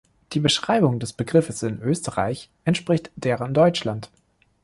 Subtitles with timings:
[0.33, 4.09] Die Beschreibung des Begriffes in Österreich entspricht der in Deutschland.